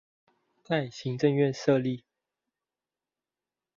[0.63, 2.03] 在行政院設立